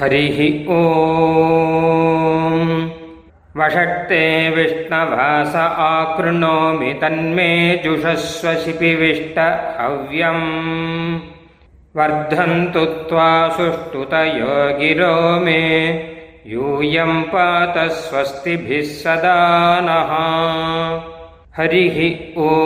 [0.00, 0.38] हरिः
[0.72, 0.82] ॐ
[3.58, 4.24] वषट्ते
[4.56, 5.54] विष्णवास
[5.84, 7.52] आकृणोमि तन्मे
[7.84, 9.38] जुषस्व शिपिविष्ट
[9.78, 10.44] हव्यम्
[11.98, 15.14] वर्धन्तु त्वा सुष्ठुतयो गिरो
[15.44, 15.62] मे
[16.52, 19.38] यूयं पात स्वस्तिभिः सदा
[19.88, 20.12] नः
[21.58, 21.98] हरिः
[22.48, 22.56] ॐ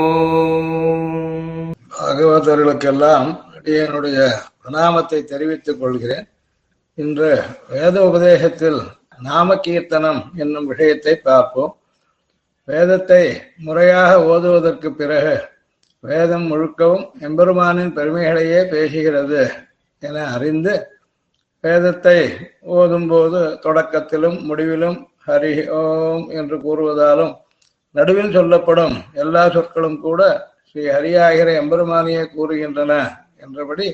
[2.01, 4.19] பாகவதர்களுக்கெல்லாம் அடியனுடைய
[4.61, 6.27] பிரணாமத்தை தெரிவித்துக் கொள்கிறேன்
[6.98, 7.30] இன்று
[7.70, 8.80] வேத உபதேசத்தில்
[9.20, 11.74] நாம கீர்த்தனம் என்னும் விஷயத்தை பார்ப்போம்.
[12.68, 13.24] வேதத்தை
[13.58, 15.36] முறையாக ஓதுவதற்கு பிறகு
[16.04, 19.42] வேதம் முழுக்கவும் எம்பெருமானின் பெருமைகளையே பேசுகிறது
[20.04, 20.74] என அறிந்து
[21.64, 22.18] வேதத்தை
[22.76, 27.34] ஓதும்போது தொடக்கத்திலும் முடிவிலும் ஹரி ஓம் என்று கூறுவதாலும்
[27.96, 30.22] நடுவில் சொல்லப்படும் எல்லா சொற்களும் கூட
[30.68, 32.94] ஸ்ரீ ஹரியாகிற எம்பெருமானியே கூறுகின்றன
[33.38, 33.88] என்றபடி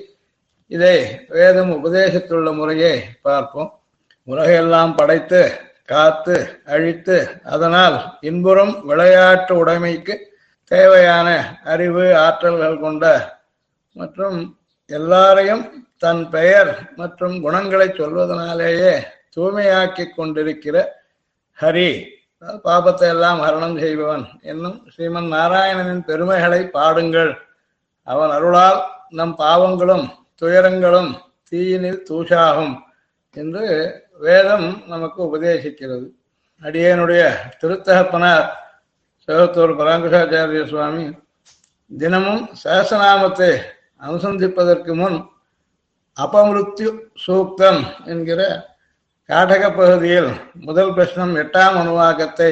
[0.72, 0.96] இதை
[1.36, 2.96] வேதம் உபதேசித்துள்ள முறையை
[3.28, 3.72] பார்ப்போம்.
[4.28, 5.42] உலகையெல்லாம் படைத்து
[5.92, 6.36] காத்து
[6.74, 7.18] அழித்து
[7.54, 7.96] அதனால்
[8.30, 10.16] இன்புறும் விளையாட்டு உடைமைக்கு
[10.72, 11.30] தேவையான
[11.74, 13.06] அறிவு ஆற்றல்கள் கொண்ட
[13.96, 14.38] மற்றும்
[14.90, 15.64] எல்லாரையும்
[16.04, 18.94] தன் பெயர் மற்றும் குணங்களை சொல்வதனாலேயே
[19.36, 20.78] தூய்மையாக்கி கொண்டிருக்கிற
[21.60, 21.90] ஹரி.
[22.68, 27.32] பாபத்தை எல்லாம் ஹரணம் செய்பவன் என்னும் ஸ்ரீமன் நாராயணனின் பெருமைகளை பாடுங்கள்.
[28.08, 28.80] அவன் அருளால்
[29.20, 30.06] நம் பாவங்களும்
[30.42, 31.12] துயரங்களும்
[31.52, 32.76] தீயினில் தூஷாகும்
[33.38, 33.66] என்று
[34.20, 36.08] வேதம் நமக்கு உபதேசிக்கிறது.
[36.62, 37.22] அடியனுடைய
[37.60, 38.48] திருத்தகப்பனார்
[39.28, 41.06] சிவத்தூர் பராங்குஷாச்சாரிய சுவாமி
[41.92, 43.52] தினமும் சகசநாமத்தை
[44.02, 45.18] அனுசந்திப்பதற்கு முன்
[46.18, 46.90] அபமிருத்யு
[47.26, 48.42] சூக்தம் என்கிற
[49.30, 50.32] காடக பகுதியில்
[50.68, 52.52] முதல் பிரஷ்னம் எட்டாம் அணுவாக்கத்தை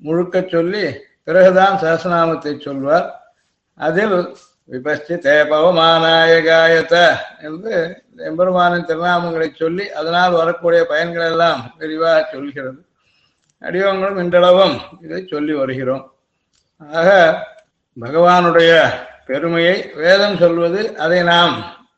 [0.00, 0.84] முழுக்க சொல்லி
[1.26, 3.06] பிறகுதான் சகசநாமத்தை சொல்வார்.
[3.80, 4.18] அதில்
[4.70, 5.72] விபஸ்திதே தேபவ
[6.46, 6.96] காயத்த
[7.40, 12.80] என்று எம்பெருமானின் திருநாமங்களை சொல்லி அதனால் வரக்கூடிய பயன்கள் எல்லாம் விரிவாக சொல்கிறது.
[13.62, 16.14] அடிவங்களும் இன்றளவும் இதை சொல்லி வருகிறோம்.
[16.78, 17.08] ஆக
[18.00, 18.72] பகவானுடைய
[19.26, 21.54] பெருமையை வேதம் சொல்வது அதை நாம்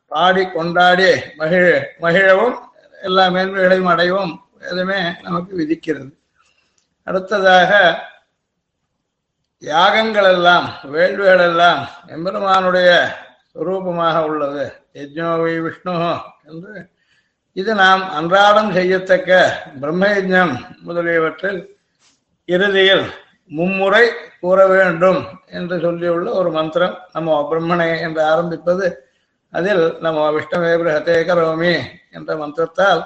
[0.07, 1.63] பாடி கொண்டாடி மகிழ
[2.01, 2.55] மகிழவும்
[3.01, 6.11] எல்லா மேன்மைகளையும் அடையவும் வேதமே நமக்கு விதிக்கிறது.
[7.03, 7.71] அடுத்ததாக
[9.63, 11.79] யாகங்கள் எல்லாம் வேள்விகள் எல்லாம்
[12.15, 12.89] எம்பெருமானுடைய
[13.51, 14.65] சுரூபமாக உள்ளது.
[14.99, 15.95] யஜ்னோவை விஷ்ணு
[16.49, 16.73] என்று
[17.55, 19.31] இது நாம் அன்றாடம் செய்யத்தக்க
[19.81, 20.53] பிரம்மயஜம்
[20.87, 21.59] முதலியவற்றில்
[22.49, 23.05] இறுதியில்
[23.51, 24.05] மும்முறை
[24.41, 25.19] கூற வேண்டும்
[25.57, 28.87] என்று சொல்லியுள்ள ஒரு மந்திரம் நம்ம பிரம்மணே என்று ஆரம்பிப்பது.
[29.53, 31.73] அதில் நம்ம விஷ்ணவே பிரகத்தே கரோமி
[32.11, 33.01] என்ற மந்திரத்தால்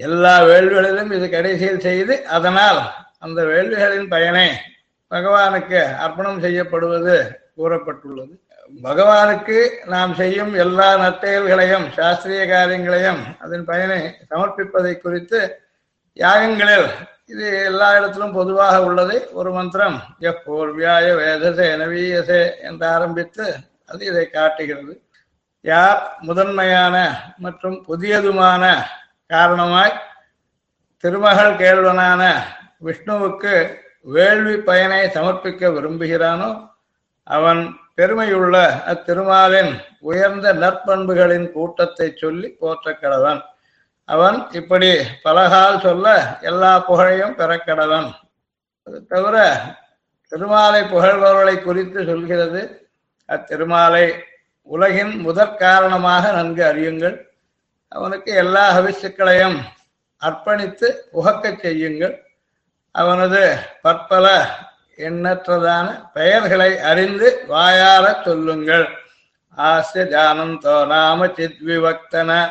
[0.00, 2.80] எல்லா வேள்விகளிலும் இது கடைசியில் செய்து அதனால்
[3.18, 4.48] அந்த வேள்விகளின் பயனை
[5.10, 7.14] பகவானுக்கு அர்ப்பணம் செய்யப்படுவது
[7.56, 8.34] கூறப்பட்டுள்ளது.
[8.82, 9.58] பகவானுக்கு
[9.92, 15.40] நாம் செய்யும் எல்லா நற்செயல்களையும் சாஸ்திரிய காரியங்களையும் அதன் பயனை சமர்ப்பிப்பதை குறித்து
[16.16, 16.88] யாகங்களில்
[17.32, 19.16] இது எல்லா இடத்திலும் பொதுவாக உள்ளது.
[19.32, 23.46] ஒரு மந்திரம் எப்போர்வியாய வேதசே நவீயசே என்று ஆரம்பித்து
[23.86, 24.94] அது இதை காட்டுகிறது.
[25.60, 26.96] யார் முதன்மையான
[27.38, 28.64] மற்றும் புதியதுமான
[29.26, 30.00] காரணமாய்
[31.04, 32.22] திருமகள் கேள்வனான
[32.86, 33.54] விஷ்ணுவுக்கு
[34.00, 36.70] வேள்வி பயனை சமர்ப்பிக்க விரும்புகிறானோ
[37.22, 43.42] அவன் பெருமையுள்ள அத்திருமாலின் உயர்ந்த நற்பண்புகளின் கூட்டத்தை சொல்லி போற்றக்கடவன்.
[44.04, 47.64] அவன் இப்படி பலகால் சொல்ல எல்லா புகழையும் பெற
[48.82, 49.60] அது தவிர
[50.28, 52.90] திருமாலை புகழ்பவர்களை குறித்து சொல்கிறது
[53.26, 54.12] அத்திருமாலை
[54.62, 57.26] உலகின் முதற் காரணமாக நன்கு அறியுங்கள்.
[57.88, 59.58] அவனுக்கு எல்லா ஹவிசுக்களையும்
[60.22, 62.27] அர்ப்பணித்து உகக்கச் செய்யுங்கள்.
[62.90, 64.48] அவனது பற்பல
[64.96, 68.88] எண்ணற்றதான பெயர்களை அறிந்து வாயார சொல்லுங்கள்.
[69.50, 72.48] ஆசிய ஜானந்தோ நாம சித்விவக்தன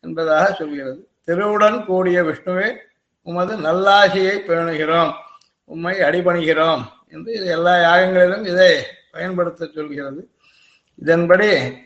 [0.00, 1.08] என்பதாக சொல்கிறது.
[1.24, 2.76] திருவுடன் கூடிய விஷ்ணுவே
[3.22, 5.12] உமது நல்லாசியை பேணுகிறோம்.
[5.64, 10.30] உம்மை அடிபணிகிறோம் என்று எல்லா யாகங்களிலும் இதை பயன்படுத்த சொல்கிறது.
[10.96, 11.78] இதன்படி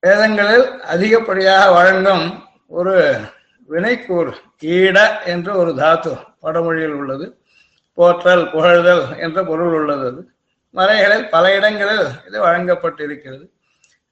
[0.00, 3.20] வேதங்களில் அதிகப்படியாக வழங்கும் ஒரு
[3.70, 6.30] வினைக்கூர் ஈட என்ற ஒரு தாத்து.
[6.42, 7.26] வடமொழியில் உள்ளது.
[7.98, 10.22] போற்றல் புகழ்தல் என்ற பொருள் உள்ளது அது.
[10.74, 13.44] மறைகளில் பல இடங்களில் இது வழங்கப்பட்டிருக்கிறது.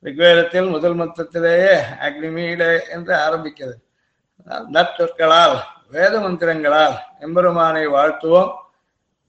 [0.04, 1.74] ரிக்வேதத்தில் முதல் மொத்தத்திலேயே
[2.06, 3.78] அக்னிமீட என்று ஆரம்பிக்கிறது.
[4.74, 5.56] நற்சொற்களால்
[5.90, 8.52] வேத மந்திரங்களால் எம்பெருமானை வாழ்த்துவோம்.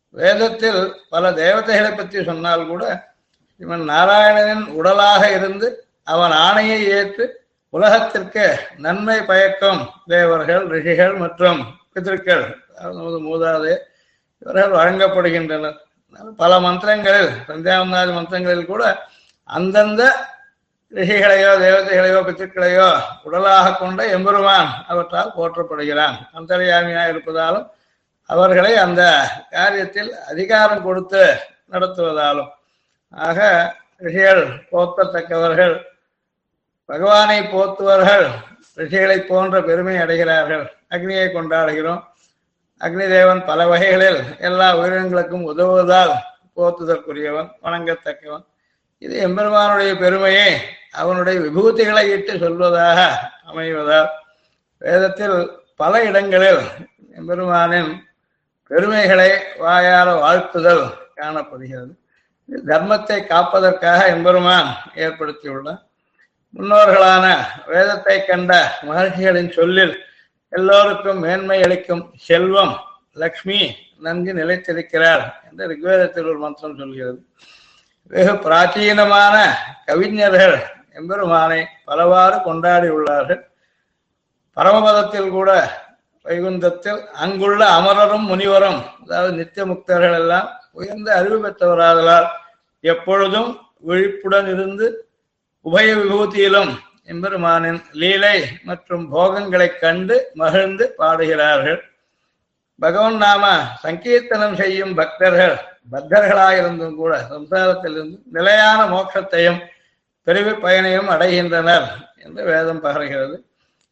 [0.10, 2.84] வேதத்தில் பல தேவதைகளை பற்றி சொன்னால் கூட
[3.62, 5.68] இவன் நாராயணனின் உடலாக இருந்து
[6.04, 7.26] அவன் ஆணையை ஏற்று
[7.74, 8.46] உலகத்திற்கு
[8.78, 11.60] நன்மை பயக்கும் தேவர்கள் ரிஷிகள் மற்றும்
[11.96, 12.44] பித்திருக்கள்
[12.98, 13.74] நமது மூதாதே
[14.42, 15.80] இவர்கள் வழங்கப்படுகின்றனர்
[16.38, 18.84] பல மந்திரங்களில் சந்தியாவந்தாதி மந்திரங்களில் கூட
[19.50, 20.02] அந்தந்த
[20.92, 22.88] ரிஷிகளையோ தேவதைகளையோ பித்திருக்களையோ
[23.24, 26.18] உடலாக கொண்ட எம்பெருமான் அவற்றால் போற்றப்படுகிறான்.
[26.38, 27.68] அந்தரியாமியாக இருப்பதாலும்
[28.30, 29.02] அவர்களை அந்த
[29.52, 31.24] காரியத்தில் அதிகாரம் கொடுத்து
[31.72, 32.52] நடத்துவதாலும்.
[33.14, 33.40] ஆக
[33.98, 35.76] ரிஷிகள் போற்றத்தக்கவர்கள்
[36.90, 38.28] பகவானை போத்துவர்கள்
[38.76, 40.68] ரிஷிகளை போன்ற பெருமை அடைகிறார்கள்.
[40.90, 42.04] அக்னியை கொண்டாடுகிறோம்.
[42.80, 46.14] அக்னி தேவன் பல வகைகளில் எல்லா உயிரினங்களுக்கும் உதவுவதால்
[46.56, 48.46] போத்துதற்குரியவன் வணங்கத்தக்கவன்.
[48.98, 50.54] இது எம்பெருமானுடைய பெருமையை.
[50.92, 53.08] அவனுடைய விபூதிகளை இட்டு சொல்வதாக
[53.48, 54.10] அமைவதால்
[54.78, 56.62] வேதத்தில் பல இடங்களில்
[57.16, 57.92] எம்பெருமானின்
[58.68, 59.30] பெருமைகளை
[59.60, 62.00] வாயால வாழ்த்துதல் காணப்படுகிறது.
[62.66, 65.82] தர்மத்தை காப்பதற்காக எம்பெருமான் ஏற்படுத்தியுள்ளார்.
[66.54, 67.26] முன்னோர்களான
[67.68, 68.52] வேதத்தை கண்ட
[68.88, 69.94] மகர்ஷிகளின் சொல்லில்
[70.54, 72.74] எல்லோருக்கும் மேன்மை அளிக்கும் செல்வம்
[73.14, 73.60] லக்ஷ்மி
[74.00, 77.20] நன்கு நிலைத்திருக்கிறார் என்று ரிக்வேதத்தில் ஒரு மந்திரம் சொல்கிறது.
[78.12, 79.36] வெகு பிராச்சீனமான
[79.86, 80.58] கவிஞர்கள்
[80.94, 83.42] எம்பெருமானை பலவாறு கொண்டாடி உள்ளார்கள்.
[84.58, 85.50] பரமபதத்தில் கூட
[86.26, 92.28] வைகுந்தத்தில் அங்குள்ள அமரரும் முனிவரும் அதாவது நித்திய முக்தர்கள் எல்லாம் உயர்ந்த அறிவு பெற்றவராதலால்
[92.84, 93.50] எப்பொழுதும்
[93.82, 94.88] விழிப்புடன் இருந்து
[95.66, 96.72] உபய விபூதியிலும்
[97.06, 101.82] எம்பெருமானின் லீலை மற்றும் போகங்களைக் கண்டு மகிழ்ந்து பாடுகிறார்கள்.
[102.80, 103.44] பகவன் நாம
[103.84, 105.56] சங்கீர்த்தனம் செய்யும் பக்தர்கள்
[105.92, 109.60] பக்தர்களாயிருந்தும் கூட சம்சாரத்திலிருந்து நிலையான மோட்சத்தையும்
[110.28, 111.88] பிரிவு பயனையும் அடைகின்றனர்
[112.18, 113.38] என்று வேதம் பகர்கிறது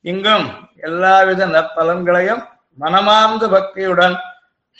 [0.05, 0.47] இங்கும்
[0.81, 2.43] எல்லாவித நற்பலன்களையும்
[2.77, 4.17] மனமார்ந்த பக்தியுடன்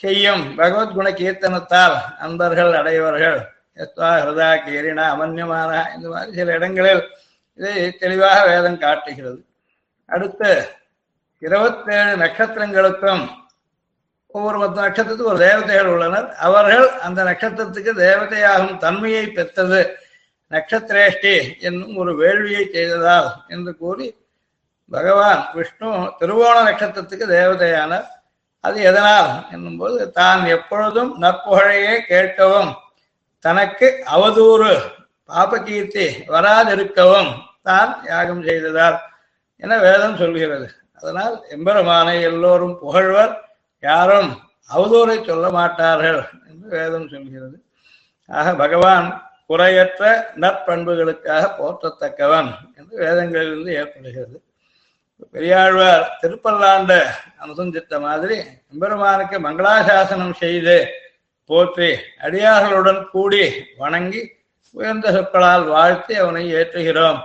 [0.00, 3.40] செய்யும் பகவத்குண கீர்த்தனத்தால் அன்பர்கள் அடைவர்கள்
[3.82, 7.02] எஸ்வா ஹிருதா கீரினா அமன்யமானா இந்த மாதிரி சில இடங்களில்
[7.58, 9.40] இதை தெளிவாக வேதம் காட்டுகிறது.
[10.08, 10.50] அடுத்து
[11.42, 13.22] இருபத்தேழு நட்சத்திரங்களுக்கும்
[14.34, 16.28] ஒவ்வொரு பத்து நட்சத்திரத்துக்கு ஒரு தேவதைகள் உள்ளனர்.
[16.46, 19.80] அவர்கள் அந்த நட்சத்திரத்துக்கு தேவதையாகும் தன்மையை பெற்றது.
[20.50, 24.06] நட்சத்திரேஷ்டி என்னும் ஒரு வேள்வியை செய்ததால் என்று கூறி
[24.92, 25.90] பகவான் விஷ்ணு
[26.20, 28.08] திருவோண நட்சத்திரத்துக்கு தேவதையானார்.
[28.64, 29.28] அது எதனால்?
[29.52, 32.70] என்னும்போது தான் எப்பொழுதும் நற்புகழையே கேட்கவும்
[33.44, 34.72] தனக்கு அவதூறு.
[35.28, 37.30] பாபகீர்த்தி வராதிருக்கவும்
[37.62, 38.98] தான் யாகம் செய்ததால்.
[39.56, 40.66] என வேதம் சொல்கிறது.
[40.94, 43.34] அதனால் எம்பெருமானை எல்லோரும் புகழ்வர்.
[43.80, 44.30] யாரும்
[44.74, 46.20] அவதூறை சொல்ல மாட்டார்கள்
[46.50, 47.56] என்று வேதம் சொல்கிறது.
[48.28, 49.06] ஆக பகவான்
[49.46, 50.02] குறையற்ற
[50.40, 54.42] நற்பண்புகளுக்காக போற்றத்தக்கவன் என்று வேதங்களிலிருந்து ஏற்படுகிறது.
[55.30, 56.92] பெரியாழ்வார் திருப்பல்லாண்ட
[57.44, 58.36] அனுசந்தித்த மாதிரி
[58.72, 60.76] எம்பெருமானுக்கு மங்களாசாசனம் செய்து
[61.50, 61.90] போற்றி
[62.26, 63.42] அடியார்களுடன் கூடி
[63.82, 64.20] வணங்கி
[64.76, 67.20] உயர்ந்த சொற்களால் வாழ்த்தி அவனை ஏற்றுகிறோம்.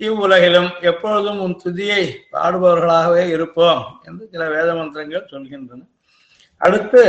[0.00, 2.02] இவ்வுலகிலும் எப்பொழுதும் உன் துதியை
[2.32, 5.80] பாடுபவர்களாகவே இருப்போம் என்று சில வேத மந்திரங்கள் சொல்கின்றன.
[6.60, 7.02] அடுத்து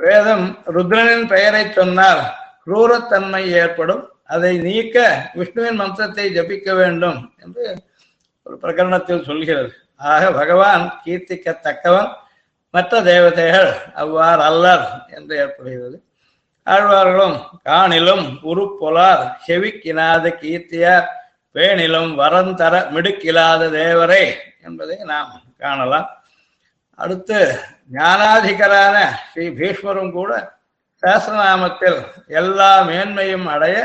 [0.00, 2.22] வேதம் ருத்ரனின் பெயரை சொன்னால்
[2.66, 4.02] குரூரத்தன்மை ஏற்படும்.
[4.34, 4.96] அதை நீக்க
[5.38, 7.64] விஷ்ணுவின் மந்திரத்தை ஜபிக்க வேண்டும் என்று
[8.46, 9.70] ஒரு பிரகரணத்தில் சொல்கிறது.
[10.12, 12.10] ஆக பகவான் கீர்த்திக்கத்தக்கவன்.
[12.74, 15.96] மற்ற தேவதைகள் அவ்வாறு அல்லர் என்று ஏற்படுகிறது.
[16.66, 17.36] ஆழ்வார்களும்
[17.68, 21.08] காணிலும் உருப்பொலார் செவிக்கினாத கீர்த்தியார்
[21.54, 24.24] பேணிலும் வரந்தர மிடுக்கிலாத தேவரே
[24.62, 26.08] என்பதை நாம் காணலாம்.
[26.98, 27.38] அடுத்து
[27.92, 28.96] ஞானாதிகரான
[29.30, 30.32] ஸ்ரீ பீஷ்மரும் கூட
[31.02, 31.98] சாஸ்திரநாமத்தில்
[32.40, 33.76] எல்லா மேன்மையும் அடைய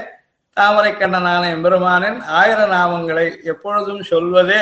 [0.58, 4.62] தாமரைக்கண்ணனான எம்பெருமானின் ஆயிர நாமங்களை எப்பொழுதும் சொல்வதே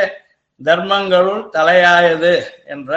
[0.61, 2.33] தர்மங்களுள் தலையாயது
[2.65, 2.91] என்ற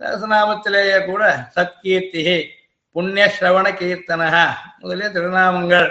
[0.00, 1.22] சகசநாமத்திலேயே கூட
[1.56, 2.38] சத்கீர்த்திகை
[2.96, 4.36] புண்ணிய ஸ்ரவண கீர்த்தனக
[4.80, 5.88] முதலிய திருநாமங்கள்.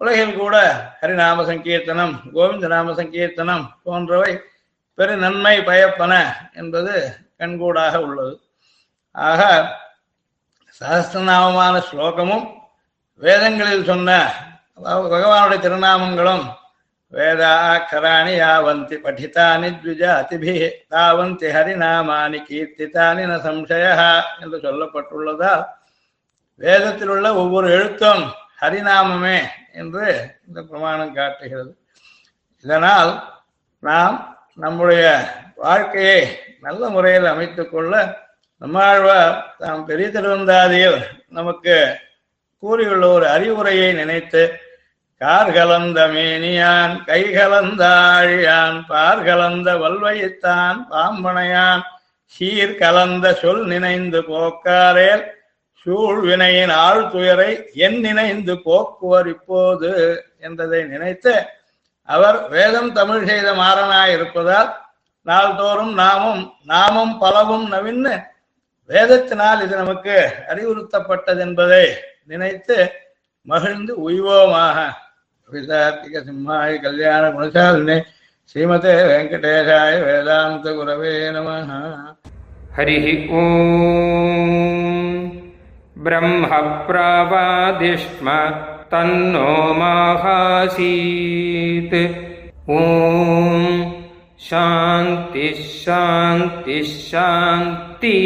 [0.00, 0.56] உலகில் கூட
[1.00, 4.32] ஹரிநாம சங்கீர்த்தனம் கோவிந்த நாம சங்கீர்த்தனம் போன்றவை
[4.98, 6.12] பெரு நன்மை பயப்பன
[6.52, 6.94] என்பது
[7.38, 8.34] கண்கூடாக உள்ளது.
[9.14, 9.42] ஆக
[10.80, 12.46] சகஸ்திரநாமமான ஸ்லோகமும்
[13.22, 14.10] வேதங்களில் சொன்ன
[14.76, 16.44] அதாவது பகவானுடைய திருநாமங்களும்
[17.12, 20.52] வேதாக்கராணி யாவந்தி படித்தானி த்விஜாதிபி
[20.90, 25.64] தாவந்தி ஹரிநாமானி கீர்த்தித்தானி ந சம்சயா என்று சொல்லப்பட்டுள்ளதால்
[26.60, 28.22] வேதத்தில் உள்ள ஒவ்வொரு எழுத்தும்
[28.60, 29.38] ஹரிநாமமே
[29.72, 30.06] என்று
[30.48, 31.76] இந்த பிரமாணம் காட்டுகிறது.
[32.64, 33.12] இதனால்
[33.82, 34.16] நாம்
[34.54, 35.04] நம்முடைய
[35.56, 36.20] வாழ்க்கையை
[36.60, 37.94] நல்ல முறையில் அமைத்துக் கொள்ள
[38.62, 40.98] நம்மாழ்வார் தாம் பெரிய திருவந்தாதியில்
[41.28, 41.96] நமக்கு
[42.62, 44.42] கூறியுள்ள ஒரு அறிவுரையை நினைத்து
[45.20, 51.82] கார் கலந்த மேனியான் கைகலந்த ஆழியான் பார் கலந்த வல்வையத்தான் பாம்பனையான்
[52.34, 55.24] சீர் கலந்த சொல் நினைந்து போக்காரேல்
[55.86, 57.50] சூழ்வினையின் ஆழ்துயரை
[57.80, 59.90] என் நினைந்து போக்குவர் இப்போது
[60.40, 61.34] என்றதை நினைத்து
[62.08, 64.70] அவர் வேதம் தமிழ் செய்த மாறனாய் இருப்பதால்
[65.26, 68.14] நாள்தோறும் நாமும் நாமும் பலவும் நவின்னு
[68.90, 70.16] வேதத்தினால் இது நமக்கு
[70.48, 71.84] அறிவுறுத்தப்பட்டது என்பதை
[72.26, 72.78] நினைத்து
[73.48, 74.78] மகிழ்ந்து உய்வோமாக
[75.50, 77.96] கவிதார்த்திக சிம்மாய கல்யாண குணசாலினே
[78.50, 81.48] ஸ்ரீமதே வெங்கடேஷாய வேதாந்த குரவே நம.
[82.76, 82.96] ஹரி
[83.40, 85.18] ஓம்
[85.96, 86.50] பிரம்ம
[86.88, 88.26] பிரபாதிஷ்ம
[88.92, 89.48] தன்னோ
[89.80, 91.98] மாகாசீத்
[92.76, 93.68] ஓம்
[94.48, 95.48] சாந்தி
[95.82, 96.78] சாந்தி
[97.10, 98.16] சாந்தி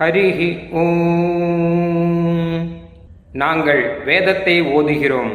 [0.00, 0.28] ஹரி
[0.84, 2.62] ஓம்
[3.42, 5.34] நாங்கள் வேதத்தை ஓதுகிறோம்